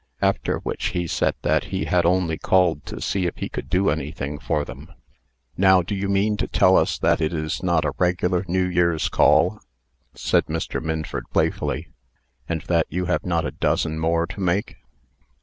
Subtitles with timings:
[0.19, 3.91] After which, he said that he had only called to see if he could do
[3.91, 4.91] anything for them.
[5.57, 9.09] "Now do you mean to tell us that it is not a regular New Year's
[9.09, 9.59] call,"
[10.15, 10.81] said Mr.
[10.81, 11.89] Minford, playfully,
[12.49, 14.77] "and that you have not a dozen more to make?"